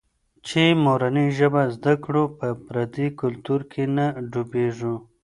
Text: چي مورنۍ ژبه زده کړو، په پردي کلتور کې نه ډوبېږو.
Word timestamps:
چي 0.47 0.63
مورنۍ 0.83 1.27
ژبه 1.37 1.63
زده 1.75 1.93
کړو، 2.03 2.23
په 2.37 2.47
پردي 2.65 3.07
کلتور 3.21 3.61
کې 3.71 3.83
نه 3.97 4.05
ډوبېږو. 4.31 4.95